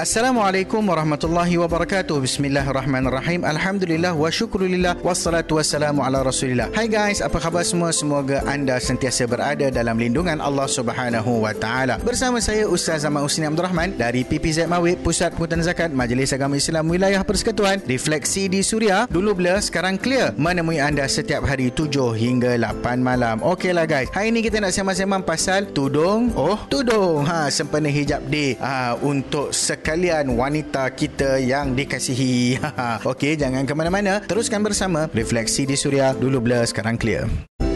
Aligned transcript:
Assalamualaikum 0.00 0.80
warahmatullahi 0.80 1.60
wabarakatuh. 1.60 2.24
Bismillahirrahmanirrahim. 2.24 3.44
Alhamdulillah 3.44 4.16
wa 4.16 4.32
syukrulillah 4.32 4.96
wassalatu 5.04 5.60
wassalamu 5.60 6.00
ala 6.00 6.24
Rasulillah. 6.24 6.72
Hai 6.72 6.88
guys, 6.88 7.20
apa 7.20 7.36
khabar 7.36 7.60
semua? 7.68 7.92
Semoga 7.92 8.40
anda 8.48 8.80
sentiasa 8.80 9.28
berada 9.28 9.68
dalam 9.68 10.00
lindungan 10.00 10.40
Allah 10.40 10.64
Subhanahu 10.72 11.44
wa 11.44 11.52
taala. 11.52 12.00
Bersama 12.00 12.40
saya 12.40 12.64
Ustaz 12.64 13.04
Zaman 13.04 13.20
Usni 13.20 13.44
Abdul 13.44 13.68
Rahman 13.68 13.92
dari 14.00 14.24
PPZ 14.24 14.72
Mawib 14.72 15.04
Pusat 15.04 15.36
Pengutan 15.36 15.60
Zakat 15.60 15.92
Majlis 15.92 16.32
Agama 16.32 16.56
Islam 16.56 16.88
Wilayah 16.88 17.20
Persekutuan. 17.20 17.84
Refleksi 17.84 18.48
di 18.48 18.64
Suria 18.64 19.04
dulu 19.04 19.36
blur 19.36 19.60
sekarang 19.60 20.00
clear. 20.00 20.32
Menemui 20.40 20.80
anda 20.80 21.04
setiap 21.12 21.44
hari 21.44 21.68
7 21.68 22.16
hingga 22.16 22.56
8 22.56 23.04
malam. 23.04 23.44
Okeylah 23.44 23.84
guys. 23.84 24.08
Hari 24.16 24.32
ini 24.32 24.40
kita 24.40 24.64
nak 24.64 24.72
sembang-sembang 24.72 25.28
pasal 25.28 25.68
tudung. 25.76 26.32
Oh, 26.40 26.56
tudung. 26.72 27.28
Ha, 27.28 27.52
sempena 27.52 27.92
hijab 27.92 28.24
day. 28.32 28.56
Ha, 28.64 28.96
untuk 29.04 29.52
sekarang 29.52 29.89
sekalian 29.90 30.38
wanita 30.38 30.86
kita 30.94 31.42
yang 31.42 31.74
dikasihi. 31.74 32.62
Okey, 33.10 33.34
jangan 33.34 33.66
ke 33.66 33.74
mana-mana. 33.74 34.22
Teruskan 34.22 34.62
bersama 34.62 35.10
Refleksi 35.10 35.66
di 35.66 35.74
Suria. 35.74 36.14
Dulu 36.14 36.38
blur, 36.38 36.62
sekarang 36.62 36.94
clear. 36.94 37.26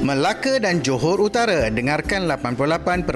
Melaka 0.05 0.61
dan 0.61 0.85
Johor 0.85 1.17
Utara. 1.17 1.73
Dengarkan 1.73 2.29
88.5 2.29 3.09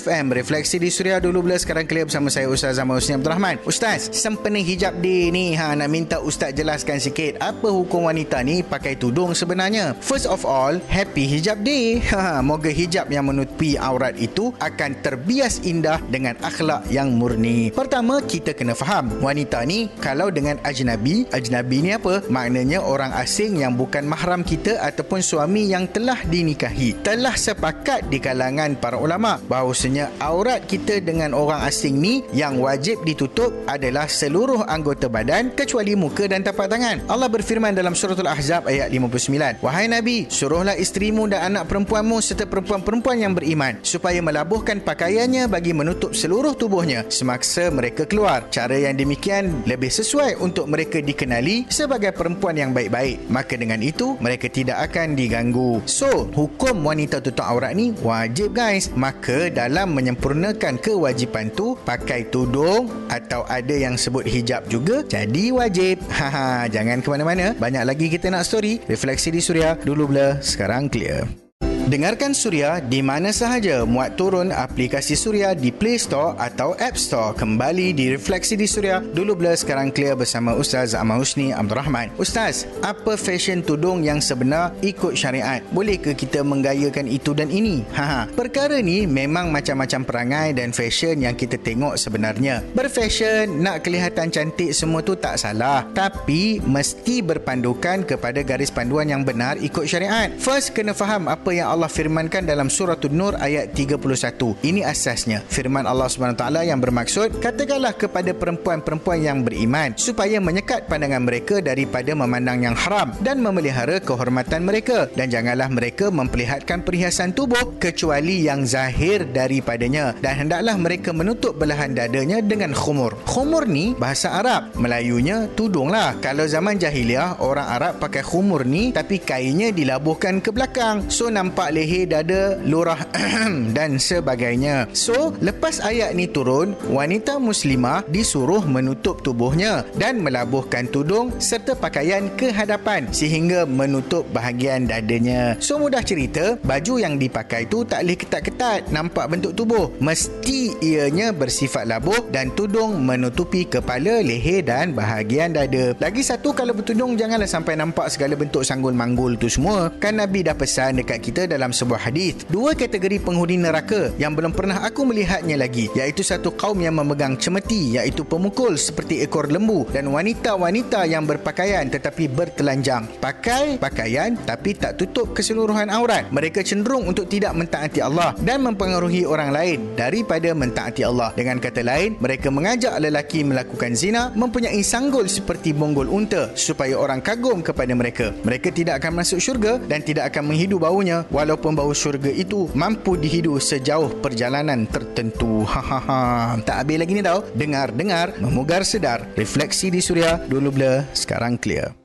FM 0.00 0.24
refleksi 0.32 0.80
di 0.80 0.88
Suria 0.88 1.20
dulu 1.20 1.44
bila 1.44 1.60
sekarang 1.60 1.84
clear 1.84 2.08
bersama 2.08 2.32
saya 2.32 2.48
Ustaz 2.48 2.80
Zaman 2.80 2.96
Husni 2.96 3.20
Abdul 3.20 3.36
Rahman. 3.36 3.60
Ustaz 3.68 4.08
sempena 4.16 4.56
hijab 4.56 5.04
day 5.04 5.28
ni 5.28 5.52
ha, 5.52 5.76
nak 5.76 5.92
minta 5.92 6.16
Ustaz 6.16 6.56
jelaskan 6.56 6.96
sikit 6.96 7.36
apa 7.44 7.68
hukum 7.68 8.08
wanita 8.08 8.40
ni 8.40 8.64
pakai 8.64 8.96
tudung 8.96 9.36
sebenarnya. 9.36 9.92
First 10.00 10.24
of 10.24 10.48
all 10.48 10.80
happy 10.88 11.28
hijab 11.28 11.60
day. 11.60 12.00
Ha, 12.18 12.40
moga 12.40 12.72
hijab 12.72 13.12
yang 13.12 13.28
menutupi 13.28 13.76
aurat 13.76 14.16
itu 14.16 14.50
akan 14.58 15.04
terbias 15.04 15.60
indah 15.62 16.00
dengan 16.08 16.34
akhlak 16.40 16.88
yang 16.88 17.14
murni. 17.14 17.68
Pertama 17.68 18.24
kita 18.24 18.56
kena 18.56 18.72
faham 18.72 19.12
wanita 19.20 19.60
ni 19.68 19.92
kalau 20.00 20.32
dengan 20.32 20.56
ajnabi 20.64 21.28
ajnabi 21.30 21.84
ni 21.84 21.90
apa? 21.92 22.24
Maknanya 22.32 22.80
orang 22.80 23.12
asing 23.12 23.60
yang 23.60 23.76
bukan 23.76 24.08
mahram 24.08 24.40
kita 24.40 24.80
ataupun 24.80 25.20
suami 25.20 25.68
yang 25.68 25.84
telah 25.98 26.22
dinikahi 26.30 26.94
telah 27.02 27.34
sepakat 27.34 28.06
di 28.06 28.22
kalangan 28.22 28.78
para 28.78 28.94
ulama 28.94 29.42
bahawasanya 29.50 30.14
aurat 30.22 30.62
kita 30.62 31.02
dengan 31.02 31.34
orang 31.34 31.66
asing 31.66 31.98
ni 31.98 32.22
yang 32.30 32.62
wajib 32.62 33.02
ditutup 33.02 33.50
adalah 33.66 34.06
seluruh 34.06 34.62
anggota 34.70 35.10
badan 35.10 35.50
kecuali 35.58 35.98
muka 35.98 36.30
dan 36.30 36.46
tapak 36.46 36.70
tangan. 36.70 37.02
Allah 37.10 37.26
berfirman 37.26 37.74
dalam 37.74 37.98
surah 37.98 38.14
Al-Ahzab 38.14 38.70
ayat 38.70 38.94
59 38.94 39.58
Wahai 39.58 39.90
Nabi 39.90 40.30
suruhlah 40.30 40.78
isterimu 40.78 41.26
dan 41.26 41.50
anak 41.50 41.66
perempuanmu 41.66 42.22
serta 42.22 42.46
perempuan-perempuan 42.46 43.18
yang 43.18 43.34
beriman 43.34 43.82
supaya 43.82 44.22
melabuhkan 44.22 44.78
pakaiannya 44.78 45.50
bagi 45.50 45.74
menutup 45.74 46.14
seluruh 46.14 46.54
tubuhnya 46.54 47.10
semaksa 47.10 47.74
mereka 47.74 48.06
keluar. 48.06 48.46
Cara 48.54 48.78
yang 48.78 48.94
demikian 48.94 49.66
lebih 49.66 49.90
sesuai 49.90 50.38
untuk 50.38 50.70
mereka 50.70 51.02
dikenali 51.02 51.66
sebagai 51.66 52.14
perempuan 52.14 52.54
yang 52.54 52.70
baik-baik. 52.70 53.26
Maka 53.26 53.58
dengan 53.58 53.82
itu 53.82 54.14
mereka 54.22 54.46
tidak 54.46 54.94
akan 54.94 55.18
diganggu 55.18 55.87
So, 55.88 56.28
hukum 56.36 56.84
wanita 56.84 57.24
tutup 57.24 57.48
aurat 57.48 57.72
ni 57.72 57.96
wajib 58.04 58.52
guys. 58.52 58.92
Maka 58.92 59.48
dalam 59.48 59.96
menyempurnakan 59.96 60.76
kewajipan 60.76 61.48
tu, 61.56 61.80
pakai 61.88 62.28
tudung 62.28 62.92
atau 63.08 63.48
ada 63.48 63.72
yang 63.72 63.96
sebut 63.96 64.28
hijab 64.28 64.68
juga 64.68 65.00
jadi 65.08 65.48
wajib. 65.48 66.04
Haha, 66.20 66.68
jangan 66.68 67.00
ke 67.00 67.08
mana-mana. 67.08 67.56
Banyak 67.56 67.88
lagi 67.88 68.12
kita 68.12 68.28
nak 68.28 68.44
story. 68.44 68.84
Refleksi 68.84 69.32
di 69.32 69.40
Suria. 69.40 69.80
Dulu 69.80 70.12
blur, 70.12 70.44
sekarang 70.44 70.92
clear. 70.92 71.47
Dengarkan 71.88 72.36
Suria 72.36 72.84
di 72.84 73.00
mana 73.00 73.32
sahaja 73.32 73.88
muat 73.88 74.20
turun 74.20 74.52
aplikasi 74.52 75.16
Suria 75.16 75.56
di 75.56 75.72
Play 75.72 75.96
Store 75.96 76.36
atau 76.36 76.76
App 76.76 77.00
Store. 77.00 77.32
Kembali 77.32 77.96
di 77.96 78.12
Refleksi 78.12 78.60
di 78.60 78.68
Suria. 78.68 79.00
Dulu 79.00 79.32
bila 79.32 79.56
sekarang 79.56 79.88
clear 79.88 80.12
bersama 80.12 80.52
Ustaz 80.52 80.92
Ahmad 80.92 81.24
Husni 81.24 81.48
Abdul 81.48 81.80
Rahman. 81.80 82.12
Ustaz, 82.20 82.68
apa 82.84 83.16
fashion 83.16 83.64
tudung 83.64 84.04
yang 84.04 84.20
sebenar 84.20 84.76
ikut 84.84 85.16
syariat? 85.16 85.64
Boleh 85.72 85.96
ke 85.96 86.12
kita 86.12 86.44
menggayakan 86.44 87.08
itu 87.08 87.32
dan 87.32 87.48
ini? 87.48 87.80
Haha. 87.96 88.28
Perkara 88.36 88.84
ni 88.84 89.08
memang 89.08 89.48
macam-macam 89.48 90.04
perangai 90.04 90.48
dan 90.52 90.76
fashion 90.76 91.24
yang 91.24 91.32
kita 91.40 91.56
tengok 91.56 91.96
sebenarnya. 91.96 92.68
Berfashion, 92.76 93.64
nak 93.64 93.88
kelihatan 93.88 94.28
cantik 94.28 94.76
semua 94.76 95.00
tu 95.00 95.16
tak 95.16 95.40
salah. 95.40 95.88
Tapi 95.96 96.60
mesti 96.60 97.24
berpandukan 97.24 98.04
kepada 98.04 98.44
garis 98.44 98.68
panduan 98.68 99.08
yang 99.08 99.24
benar 99.24 99.56
ikut 99.56 99.88
syariat. 99.88 100.28
First, 100.36 100.76
kena 100.76 100.92
faham 100.92 101.32
apa 101.32 101.48
yang 101.56 101.77
Allah 101.77 101.77
firmankan 101.86 102.42
dalam 102.42 102.66
surah 102.66 102.98
An-Nur 102.98 103.38
ayat 103.38 103.70
31. 103.70 104.58
Ini 104.66 104.82
asasnya. 104.82 105.46
Firman 105.46 105.86
Allah 105.86 106.10
SWT 106.10 106.42
yang 106.66 106.82
bermaksud, 106.82 107.38
katakanlah 107.38 107.94
kepada 107.94 108.34
perempuan-perempuan 108.34 109.22
yang 109.22 109.46
beriman 109.46 109.94
supaya 109.94 110.42
menyekat 110.42 110.90
pandangan 110.90 111.22
mereka 111.22 111.62
daripada 111.62 112.16
memandang 112.18 112.66
yang 112.66 112.74
haram 112.74 113.14
dan 113.22 113.38
memelihara 113.38 114.00
kehormatan 114.00 114.64
mereka 114.64 115.06
dan 115.14 115.28
janganlah 115.28 115.68
mereka 115.68 116.08
memperlihatkan 116.08 116.82
perhiasan 116.82 117.36
tubuh 117.36 117.76
kecuali 117.76 118.48
yang 118.48 118.64
zahir 118.64 119.28
daripadanya 119.28 120.16
dan 120.24 120.46
hendaklah 120.46 120.74
mereka 120.80 121.12
menutup 121.12 121.54
belahan 121.60 121.92
dadanya 121.92 122.40
dengan 122.40 122.72
khumur. 122.72 123.12
Khumur 123.28 123.68
ni 123.68 123.92
bahasa 123.92 124.40
Arab. 124.40 124.72
Melayunya 124.80 125.44
tudung 125.52 125.92
lah. 125.92 126.16
Kalau 126.24 126.48
zaman 126.48 126.80
jahiliah, 126.80 127.36
orang 127.44 127.68
Arab 127.68 127.92
pakai 128.00 128.24
khumur 128.24 128.64
ni 128.64 128.94
tapi 128.94 129.20
kainnya 129.20 129.68
dilabuhkan 129.68 130.40
ke 130.40 130.48
belakang. 130.48 131.10
So 131.12 131.28
nampak 131.28 131.67
nampak 131.68 131.84
leher 131.84 132.08
dada 132.08 132.42
lurah 132.64 133.00
dan 133.76 134.00
sebagainya. 134.00 134.88
So 134.96 135.36
lepas 135.44 135.84
ayat 135.84 136.16
ni 136.16 136.24
turun 136.24 136.72
wanita 136.88 137.36
muslimah 137.36 138.08
disuruh 138.08 138.64
menutup 138.64 139.20
tubuhnya 139.20 139.84
dan 140.00 140.24
melabuhkan 140.24 140.88
tudung 140.88 141.36
serta 141.36 141.76
pakaian 141.76 142.32
ke 142.40 142.48
hadapan 142.48 143.04
sehingga 143.12 143.68
menutup 143.68 144.24
bahagian 144.32 144.88
dadanya. 144.88 145.60
So 145.60 145.76
mudah 145.76 146.00
cerita 146.00 146.56
baju 146.64 146.94
yang 146.96 147.20
dipakai 147.20 147.68
tu 147.68 147.84
tak 147.84 148.00
boleh 148.04 148.16
ketat-ketat. 148.16 148.88
Nampak 148.88 149.28
bentuk 149.28 149.52
tubuh. 149.52 149.92
Mesti 150.00 150.80
ianya 150.80 151.36
bersifat 151.36 151.84
labuh 151.84 152.32
dan 152.32 152.48
tudung 152.56 153.04
menutupi 153.04 153.68
kepala 153.68 154.24
leher 154.24 154.64
dan 154.64 154.96
bahagian 154.96 155.52
dada. 155.52 155.92
Lagi 156.00 156.24
satu 156.24 156.56
kalau 156.56 156.72
bertudung 156.72 157.20
janganlah 157.20 157.50
sampai 157.50 157.76
nampak 157.76 158.08
segala 158.08 158.40
bentuk 158.40 158.64
sanggul 158.64 158.96
manggul 158.96 159.36
tu 159.36 159.52
semua. 159.52 159.92
Kan 160.00 160.16
Nabi 160.22 160.40
dah 160.46 160.56
pesan 160.56 161.02
dekat 161.02 161.20
kita 161.20 161.42
dalam 161.50 161.57
sebuah 161.66 162.06
hadis. 162.06 162.46
Dua 162.46 162.78
kategori 162.78 163.18
penghuni 163.18 163.58
neraka 163.58 164.14
yang 164.16 164.38
belum 164.38 164.54
pernah 164.54 164.86
aku 164.86 165.02
melihatnya 165.02 165.58
lagi 165.58 165.90
iaitu 165.98 166.22
satu 166.22 166.54
kaum 166.54 166.78
yang 166.78 166.94
memegang 166.94 167.34
cemeti 167.34 167.98
iaitu 167.98 168.22
pemukul 168.22 168.78
seperti 168.78 169.26
ekor 169.26 169.50
lembu 169.50 169.82
dan 169.90 170.06
wanita-wanita 170.06 171.02
yang 171.10 171.26
berpakaian 171.26 171.90
tetapi 171.90 172.30
bertelanjang. 172.30 173.10
Pakai 173.18 173.82
pakaian 173.82 174.38
tapi 174.46 174.78
tak 174.78 174.94
tutup 174.94 175.34
keseluruhan 175.34 175.90
aurat. 175.90 176.30
Mereka 176.30 176.62
cenderung 176.62 177.10
untuk 177.10 177.26
tidak 177.26 177.58
mentaati 177.58 177.98
Allah 177.98 178.38
dan 178.38 178.62
mempengaruhi 178.62 179.26
orang 179.26 179.50
lain 179.50 179.78
daripada 179.98 180.54
mentaati 180.54 181.02
Allah. 181.02 181.34
Dengan 181.34 181.58
kata 181.58 181.82
lain 181.82 182.14
mereka 182.22 182.48
mengajak 182.54 182.94
lelaki 183.02 183.42
melakukan 183.42 183.98
zina 183.98 184.30
mempunyai 184.36 184.80
sanggul 184.86 185.26
seperti 185.26 185.74
bonggol 185.74 186.06
unta 186.06 186.52
supaya 186.54 186.94
orang 186.94 187.24
kagum 187.24 187.64
kepada 187.64 187.90
mereka. 187.96 188.30
Mereka 188.44 188.70
tidak 188.70 189.00
akan 189.02 189.24
masuk 189.24 189.40
syurga 189.40 189.80
dan 189.88 190.04
tidak 190.04 190.30
akan 190.34 190.52
menghidu 190.52 190.76
baunya 190.76 191.24
walaupun 191.38 191.78
bau 191.78 191.94
syurga 191.94 192.34
itu 192.34 192.66
mampu 192.74 193.14
dihidu 193.14 193.62
sejauh 193.62 194.18
perjalanan 194.18 194.90
tertentu. 194.90 195.62
Ha 195.62 195.78
ha 195.78 195.98
ha. 196.02 196.20
Tak 196.58 196.76
habis 196.82 196.98
lagi 196.98 197.14
ni 197.14 197.22
tau. 197.22 197.46
Dengar-dengar, 197.54 198.42
memugar 198.42 198.82
sedar. 198.82 199.30
Refleksi 199.38 199.94
di 199.94 200.02
Suria, 200.02 200.42
dulu 200.50 200.74
blur, 200.74 201.06
sekarang 201.14 201.54
clear. 201.54 201.97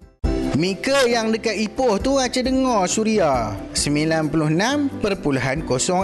Mika 0.53 1.09
yang 1.09 1.33
dekat 1.33 1.57
Ipoh 1.65 1.97
tu 1.97 2.21
aca 2.21 2.37
dengar 2.37 2.85
Suria. 2.85 3.57
96.0 3.73 5.01